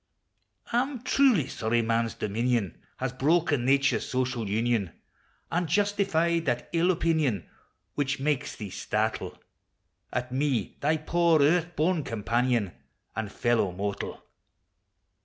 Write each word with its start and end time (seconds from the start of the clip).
T 0.71 0.75
'm 0.75 1.03
truly 1.03 1.45
sorry 1.47 1.83
man's 1.83 2.15
dominion 2.15 2.79
Has 2.97 3.13
broken 3.13 3.65
nature's 3.65 4.03
social 4.09 4.49
union, 4.49 4.93
An' 5.51 5.67
justifies 5.67 6.41
that 6.45 6.71
ill 6.73 6.89
opinion 6.89 7.47
Which 7.93 8.19
makes 8.19 8.55
thee 8.55 8.71
startle 8.71 9.37
At 10.11 10.31
me, 10.31 10.77
thy 10.81 10.97
poor 10.97 11.39
earth 11.43 11.75
born 11.75 12.03
companion, 12.03 12.71
An' 13.15 13.29
fellow 13.29 13.71
mortal 13.71 14.23